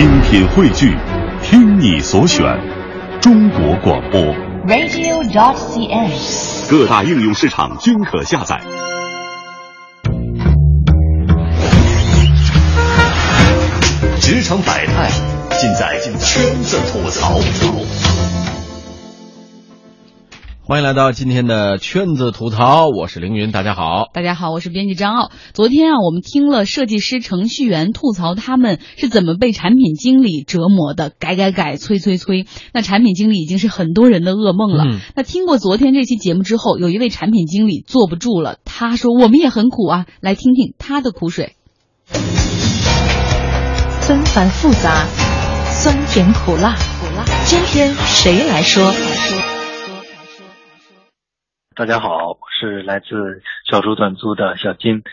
[0.00, 0.96] 精品汇聚，
[1.42, 2.42] 听你所选，
[3.20, 4.18] 中国广播。
[4.66, 6.70] radio.cn。
[6.70, 8.58] 各大应用市场均可下载。
[14.22, 15.10] 职场百态，
[15.58, 17.38] 尽在圈子吐槽。
[20.70, 24.04] 欢迎来到今天的圈子吐槽，我是凌云，大家好。
[24.14, 25.32] 大家好，我是编辑张傲。
[25.52, 32.46] 昨天啊，我们听了设计师、程序员吐槽他们是怎么被产品经理折磨的，改改改，催催催。
[32.72, 34.84] 那产品经理已经是很多人的噩梦了。
[34.84, 41.56] 嗯那听过昨天这期节目之后，有一位产品经理坐不住了，他说：“我们也很苦啊，来听听他的苦水。
[44.02, 45.08] 纷繁复杂，
[45.64, 47.24] 酸甜苦辣，苦辣。
[47.44, 48.94] 今天谁来说？
[51.76, 55.04] 大家好，我是来自小猪短租的小金，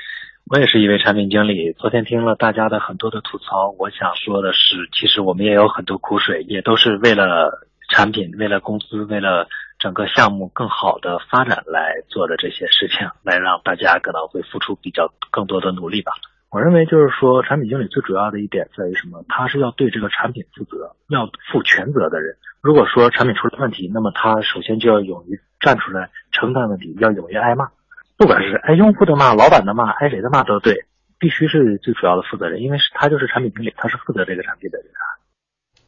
[0.49, 1.71] 我也是一位产品经理。
[1.73, 9.47] 昨天听了大家的很多的吐槽，我想说的是，其实我们也有很多苦水，也都是为了产品、为了公司、为了
[9.78, 16.11] 整个项目更好的发展来做的这些事情，来让大家可能会付出比较更多的努力吧。
[16.50, 19.23] 我认为就是说，产品经理最主要的一点在于什么？
[19.30, 22.35] 他是要对这个产品负责，要负全责的人。
[22.61, 27.69] 如果说产品出了问题，那么他首先就要勇于站出来承担问题，要勇于挨骂，
[28.17, 30.86] 不管是挨用户的骂、老板的骂、挨谁的骂都对，
[31.19, 34.88] 必须是最主要的负责人，因为是他就是产品经理，他是负责这个产品的人。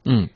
[0.06, 0.30] 嗯，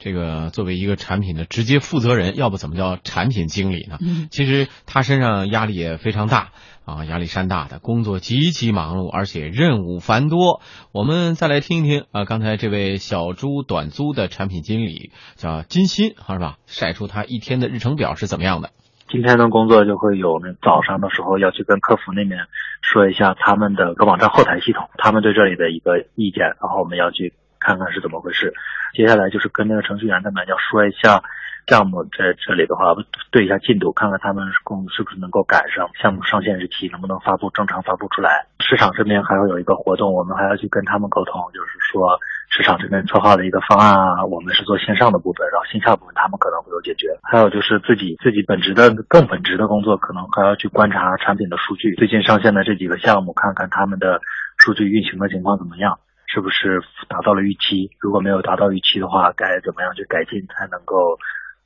[0.00, 3.98] 这个作为一个产品的直接负责人，要不怎么叫产品经理呢？
[4.00, 6.52] 嗯其实他身上压力也非常大
[6.86, 10.62] 啊，压力山大的，工作极其忙碌，而且任务繁多。
[10.92, 16.56] 我们再来听一听啊，刚才这位小猪短租的产品经理叫金鑫，是吧？
[16.66, 18.70] 晒出他一天的日程表是怎么样的？
[19.10, 22.46] 今天的工作就会有那早上的时候要去跟客服那边
[22.80, 27.34] 说一下他们的个网站后台系统，他们对这里的一个意见，然后我们要去
[27.70, 28.52] 看看是怎么回事。
[28.94, 31.22] 接下来就是跟那个程序员他们要说一下
[31.68, 32.90] 项目在这里的话
[33.30, 38.44] 对一下进度，看看他们工是不是能够赶上项目上线日期，能不能发布正常发布出来。
[38.58, 42.18] 市场这边还要有一个活动，我们还要去跟他们沟通，就是说
[42.50, 47.06] 市场这边策划的一个方案啊，我们是做线上的部分，然后线下部分他们可能会有解决。
[47.22, 54.20] 还有就是自己自己本职的更本职的工作，可能还要去观察产品的数据，最近上线的这几个项目，看看他们的
[54.58, 56.00] 数据运行的情况怎么样。
[56.32, 57.90] 是不是达到了预期？
[57.98, 61.18] 如果没有达到预期的话，该怎么样去改进才能够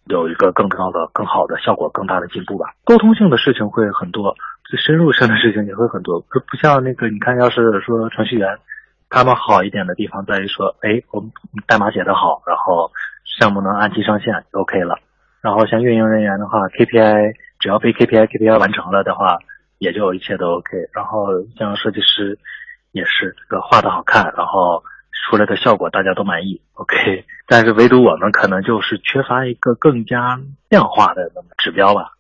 [0.07, 2.73] 有一个更高的、更好的效果、更大的进步吧？
[2.85, 6.21] 沟通性的事情会很多，最深入性的事情也会很多。
[6.21, 8.57] 不不像那个，你看，要是说程序员，
[9.11, 11.31] 他们好一点的地方在于说，哎，我们
[11.67, 12.91] 代码写得好，然后
[13.39, 14.99] 项目能按期上线就 OK 了。
[15.43, 19.37] 然后像运营人员的话，KPI 只要被 KPI KPI 完成了的话，
[19.79, 20.89] 也就一切都 OK。
[20.95, 21.27] 然后
[21.59, 22.39] 像设计师。
[22.94, 24.84] 也是这个画的好看，然后
[25.28, 27.25] 出来的效果大家都满意，OK。
[27.49, 32.12] 但是唯独我们可能就是缺乏一个更加量化的那么指标吧。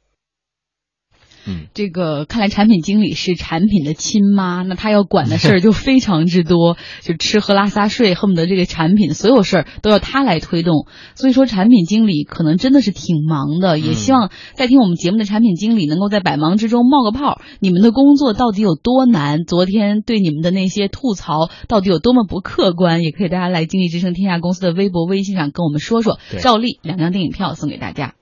[1.46, 10.86] 嗯，这个看来产品经理是产品的亲妈，那他要管的事儿就非常之多， 就吃喝拉撒睡，恨不得这个产品所有事儿都要他来推动。
[11.14, 17.40] 所以说，产品经理可能真的是挺忙的，也希望在听我们节目的产品经理能够在百忙之中冒个泡。
[17.60, 19.44] 你们的工作到底有多难？
[19.44, 23.02] 昨天对你们的那些吐槽到底有多么不客观？
[23.02, 26.18] 也可以大家来经济之声天下公司的微博、微信上跟我们说说。
[26.30, 28.14] 对照例两张电影票送给大家。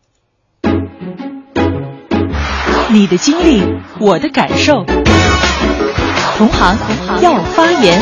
[2.92, 3.62] 你的经历，
[3.98, 4.84] 我的感受。
[6.36, 6.76] 同行
[7.22, 7.98] 要发言。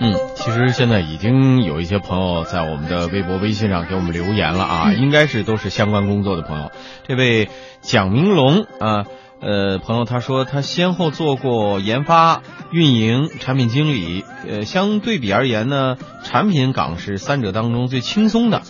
[0.00, 6.72] 嗯，其实现在已经有一些朋友在我们的微博、微信上给我们留言了啊，应该是都是相关工作的朋友。
[7.06, 7.48] 这位
[7.82, 9.06] 蒋明龙啊，呃，
[9.40, 18.62] 朋友他说他先后做过研发、运营、产品经理，呃，相对比而言呢，产品岗是三者当中最轻松的。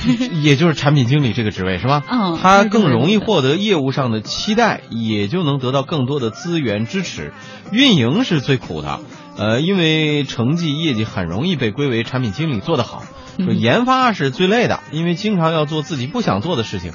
[0.40, 2.02] 也就是产品经理这个职位是吧？
[2.08, 7.34] 嗯他更容易获得业务上的期待，也就能得到更多的资源支持。
[7.70, 9.00] 运营是最苦的，
[9.40, 13.02] 呃，因为成绩业绩很容易被归为产品经理做得好。
[13.38, 16.92] 研发是最累的，因为经常要做自己不想做的事情。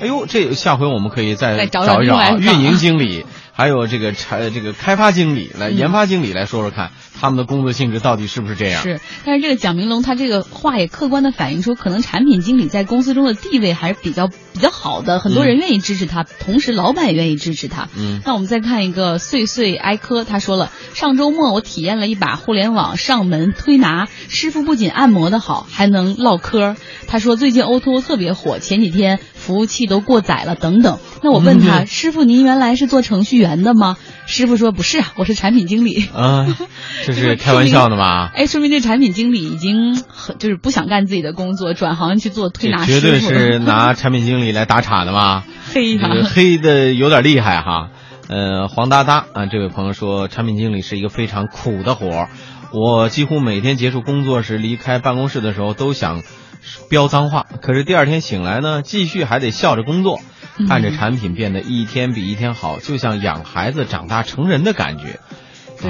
[0.00, 6.90] 哎呦，这下回我们可以再再找找一找运营经理，还有这个产这个开发经理来，嗯研发经理来说说看，
[7.20, 8.82] 他们的工作性质到底是不是这样？
[8.82, 17.88] 是，但是这个蒋明龙他这个话也客观的反映出，可能产品经理在公司中的地位还是比较比较好的，很多人愿意支持他，同时老板也愿意支持他。
[17.96, 26.74] 嗯那我们再看一个岁岁哀科，他说了，上周末我体验了一把互联网上门推拿，师傅不仅按摩的好，还能唠嗑。
[27.06, 30.98] 他说最近 O to O 特别火，前几天服务器都过载了等等。
[31.22, 33.96] 那我问他，嗯师傅您原来是做程序员的吗？
[34.26, 36.08] 师傅说不是啊，我是产品经理。
[36.14, 36.46] 啊，
[37.04, 38.30] 这是开玩笑的吧？
[38.36, 45.42] 哎，说明这产品经理已经很就是不想干自己的工作，转行去做推拿这绝对是拿产品经理来打岔的嘛。
[45.74, 46.08] 黑他。
[46.08, 47.90] 这个黑的有点厉害哈。
[48.28, 52.28] 呃，黄哒哒啊，这位朋友说，产品经理是一个非常苦的活儿。
[52.72, 56.22] 我几乎每天结束工作时离开办公室的时候都想
[56.88, 60.20] 飙脏话，可是第二天醒来呢，继续还得笑着工作，
[60.58, 65.20] 嗯看着产品变得一天比一天好，就像养孩子长大成人的感觉。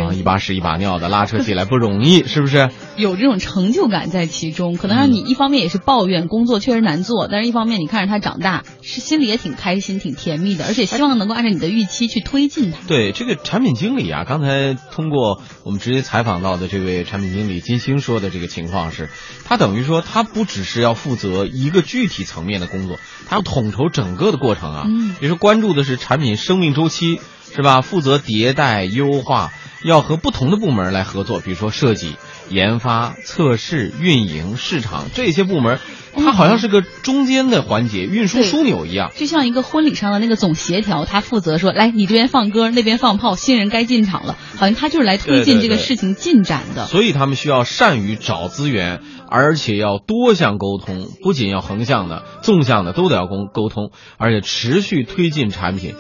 [0.00, 2.70] 啊，一把屎一把尿的拉扯起来不容易，是不是？
[2.96, 12.78] 有这种成就感在其中，可能让你一方面也是抱怨工作确实难做，但是一方面你看着他长大，是心里也挺开心、挺甜蜜的，而且希望能够按照你的预期去推进他。
[12.86, 19.08] 对这个产品经理啊，刚才通过我们直接采访到的这位产品经理金星说的这个情况是，
[19.44, 22.98] 他等于说他不只是要负责一个具体层面的工作，
[23.28, 24.84] 他要统筹整个的过程啊。
[24.86, 27.20] 嗯比如说关注的是产品生命周期，
[27.54, 27.80] 是吧？
[27.80, 29.52] 负责迭代优化，
[29.84, 32.16] 要和不同的部门来合作，比如说设计、
[32.48, 35.78] 研发、测试、运营、市场这些部门，
[36.14, 39.10] 它好像是个中间的环节，运输枢纽一样。
[39.16, 46.86] 就像一个婚礼上的那个总协调，他负责说，来你这边放歌，那边放炮，新人该进场了，好像他就是来推进这个事情进展的。
[46.86, 55.94] 所以他们需要善于找资源，而且要多项沟通，不仅要横向的、纵向的都得要沟沟通，而且持续推进产品。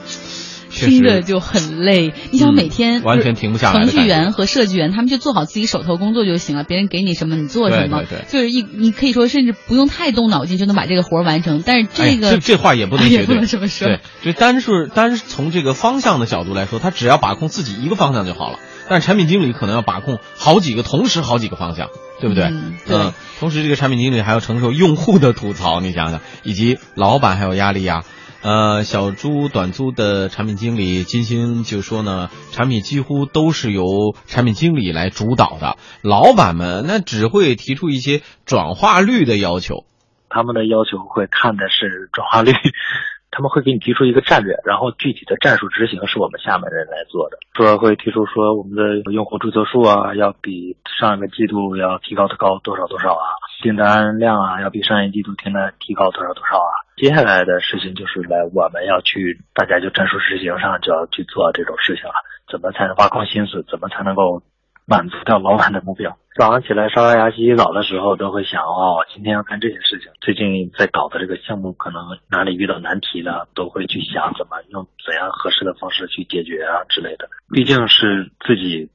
[0.72, 2.12] 听着就很累。
[2.30, 11.62] 你想嗯每天、完全停不下来程序员和设计员他们就做好自己手头工作就行了，别人给你什么你做什么，对对对就是一你可以说甚至不用太动脑筋就能把这个活儿完成。
[11.64, 18.58] 但是这个、哎、这这话也不能哎 也不能这么说对，这单是单是从这个方向的角度来说，他只要把控自己一个方向就好了。
[18.88, 21.88] 但是产品经理可能要把控好几个，同时好几个方向，
[22.20, 22.44] 对不对？
[22.44, 28.02] 嗯对同时这个产品经理还要承受用户的吐槽，你想想，以及老板还有压力呀。
[28.42, 33.84] 呃，小猪短租的产品经理金星就说呢，产品几乎都是由
[34.26, 39.84] 产品经理来主导的，老板们那只会提出一些转化率的要求。
[40.28, 42.50] 他们的要求会看的是转化率，
[43.30, 47.38] 他们会给你提出一个战略，然后具体的战术执行是我们下面人来做的。
[47.54, 56.81] 说会提出说我们的用户注册数啊，要比上一个季度要提高的高多少多少啊，订单量啊要比上一季度订单提高多少多少啊。
[56.96, 62.14] 接下来的事情就是来我们要去，大家就战术执行上就要去做这种事情了。
[62.50, 63.64] 怎么才能挖空心思？
[63.68, 64.42] 怎么才能够
[64.86, 66.18] 满足掉老板的目标。
[66.38, 70.12] 早上起来刷刷牙、洗洗澡的时候，都会想哦，今天要干这些事情。
[70.20, 77.28] 最近在搞的这个项目，可能哪里遇到难题了，都会去想怎么用怎样合适的方式去解决啊之类的。
[77.50, 78.90] 毕竟是自己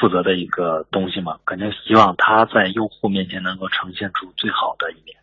[0.00, 5.16] 负责的一个东西嘛，肯定希望它在用户面前能够呈现出最好的一面。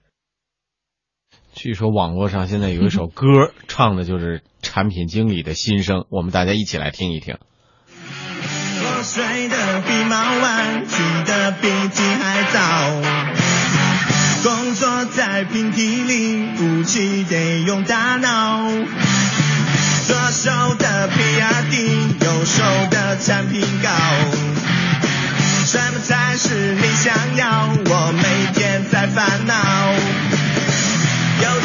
[1.53, 3.25] 据说网络上现在有一首歌，
[3.67, 7.37] 唱的就是产品经理的心声，我们大家一起来听一听。
[7.89, 12.59] 我睡得比猫晚，起得比鸡还早。
[14.43, 18.69] 工作在平地里，武器得用大脑。
[20.05, 23.89] 左手的 PRD，右手的产品稿。
[25.65, 27.67] 什么才是你想要？
[27.67, 29.55] 我每天在烦恼。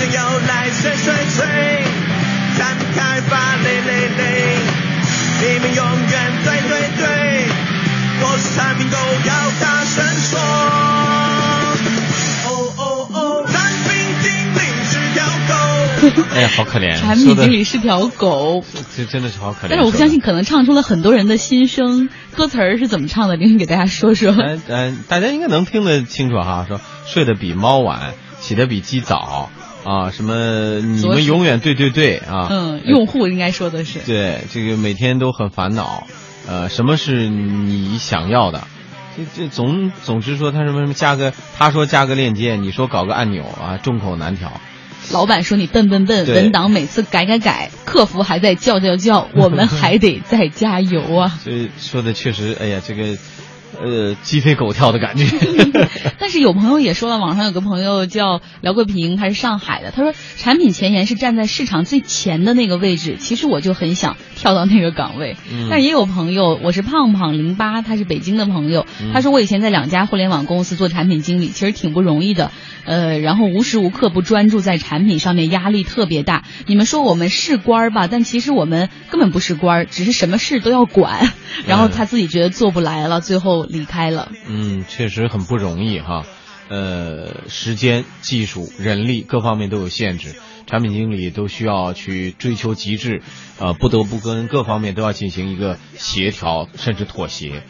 [0.02, 0.18] 有天又
[0.48, 1.46] 来催催催，
[2.58, 4.56] 产品开发累累累。
[5.40, 7.06] 你们永远对对对，
[8.20, 10.40] 我是产品狗，要大声说。
[12.44, 15.54] 哦哦哦，产品经理是条狗。
[16.34, 18.64] 哎呀，好可怜，产品经理是条狗，
[18.96, 19.70] 这真的是好可怜。
[19.70, 22.08] 但是我不相信，可能唱出了很多人的心声。
[22.34, 23.36] 歌词儿是怎么唱的？
[23.36, 24.32] 玲 玲给大家说说。
[24.32, 26.64] 嗯嗯，大家应该能听得清楚哈。
[26.66, 29.50] 说睡得比猫晚，起得比鸡早
[29.84, 32.48] 啊，什么你们永远对对对啊。
[32.50, 33.98] 嗯，用户应该说的是。
[34.00, 36.06] 对，这个每天都很烦恼，
[36.48, 38.66] 呃，什么是你想要的？
[39.16, 44.60] 这这总总之说他什么什么加个，他说加个链接，你说搞个按钮啊，众口难调。
[45.10, 51.38] 老板说你笨笨笨，文档每次改改改，客服还在叫叫叫，我们还得再加油啊！
[51.44, 53.18] 这说的确实，哎呀，这个
[53.80, 55.24] 呃鸡飞狗跳的感觉。
[56.18, 63.16] 但是有朋友也说了，网上有个朋友叫廖桂平，他是上海的，他说产品前沿是站在市场最前的那个位置。
[63.18, 72.50] 其实我就很想跳到那个岗位，嗯但也有朋友，我是胖胖零八，他是北京的朋友，嗯他说我以前在两家互联网公司做产品经理，其实挺不容易的，
[72.84, 76.42] 呃，然后无时无刻不专注在产品上面，压力特别大。
[76.66, 81.30] 你们说我们是官儿吧，但其实我们根本不是官儿，只是什么事都要管。
[81.68, 84.32] 然后他自己觉得做不来了，最后离开了。
[84.48, 86.24] 嗯，确实很不容易哈。
[86.72, 90.34] 呃，时间、技术、人力各方面都有限制，
[90.66, 93.20] 产品经理都需要去追求极致，
[93.58, 97.62] 啊，不得不跟各方面都要进行一个协调，甚至妥协。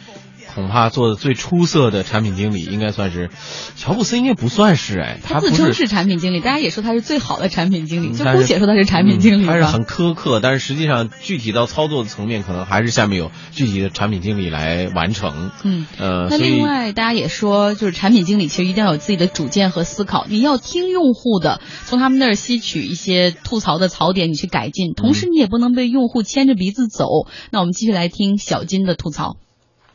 [0.54, 3.30] 恐怕做的最出色的产品经理应该算是
[3.76, 9.44] 乔布斯，应该不算是哎，他自称是产品经理，大家也说他是最好的产品经理，就姑且说他是产品经理。
[9.44, 15.50] 嗯他是很苛刻，但是实际上具体到操作的层面，可能还是下面有具体的产品经理来完成。
[15.64, 24.92] 嗯，呃，那另外，大家也说，就是产品经理其实一定要有自己的主见和思考，你要听用户的，从他们那儿吸取一些吐槽的槽点，你去改进。
[24.94, 27.04] 同时，你也不能被用户牵着鼻子走。
[27.50, 29.36] 那我们继续来听小金的吐槽。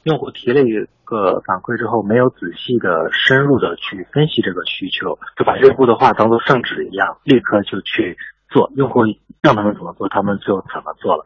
[0.08, 0.72] 用户提了一
[1.04, 8.16] 个反馈之后，没有仔细的、深入的去分析这个需求，就把用户的话当做圣旨一样，立刻就去
[8.48, 8.72] 做。
[8.78, 9.02] 用户
[9.44, 11.26] 让他们怎么做，他们就怎么做了。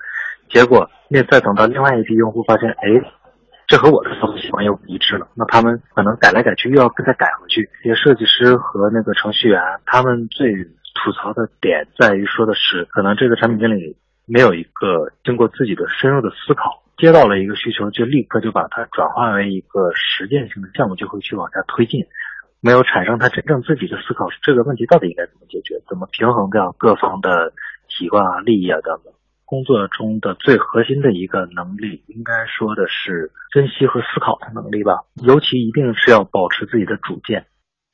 [0.50, 3.06] 结果，那再等到另外一批用户发现，哎，
[3.68, 7.70] 这和我的操作习惯又不一致了，那他们可能改来改去又要再改回去。
[7.84, 13.96] 这些设计师和那个程序员，他们最吐槽的点在于说的是，可能这个产品经理
[14.26, 16.82] 没有一个经过自己的深入的思考。
[17.02, 22.06] 接到了一个需求，就立刻就把它转化为一个实践性的项目，就会去往下推进，
[22.62, 27.52] 没有产生他真正自己的思考，这个问题到底应该怎么解决，怎么平衡掉各方的
[27.90, 29.12] 习惯啊、利益啊等等。
[29.44, 37.48] 工作中的最核心的一个能力，应该说的是珍惜和思考的能力吧，尤其一定是要保持自己的主见。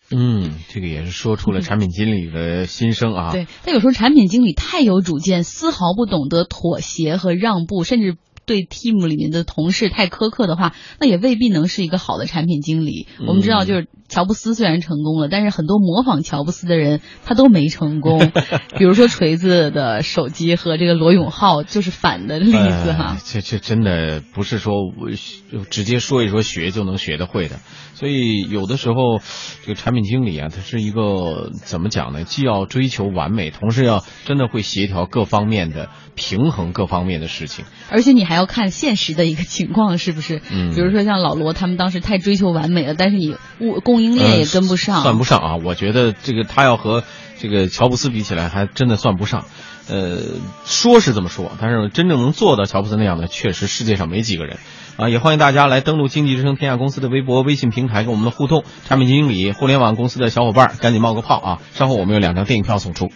[0.09, 3.31] 嗯，这个也是说出了产品经理的心声啊。
[3.31, 8.15] 对，但有时候产品经理太有主见，丝毫不懂得妥协和让步，甚至
[8.47, 13.07] 对 team 里面的同事太苛刻的话，那也未必能是一个好的产品经理。
[13.27, 18.31] 我们知道，就是乔布斯虽然成功了，但是很多模仿乔布斯的人他都没成功。
[18.79, 23.15] 比如说锤子的手机和这个罗永浩就是反的例子哈。
[23.15, 27.59] 呃这这真的不是说我直接说一说学就能学得会的。
[27.93, 29.19] 所以有的时候，
[29.65, 32.23] 这个产品经理啊，他是一个怎么讲呢？
[32.23, 37.65] 既要追求完美，同时要真的会协调各方面的平衡各方面的事情。
[37.89, 40.41] 而且你还要看现实的一个情况是不是？
[40.49, 45.55] 嗯，比如说像老罗他们当时太追求完美了，但是你物供应链也跟不上，呃、算不上啊。
[45.57, 47.03] 我觉得这个他要和
[47.39, 49.45] 这个乔布斯比起来，还真的算不上。
[49.89, 50.19] 呃，
[50.65, 54.57] 说是这么说，但是真正能做到乔布斯那样的，确实世界上没几个人。
[54.97, 58.63] 啊，也欢迎大家来登录经济之声天下公司的微博、微信平台跟我们的互动。
[58.87, 61.61] 产品经理、互联网公司的小伙伴，赶紧冒个泡啊！
[61.75, 63.05] 稍后我们有两张电影票送出。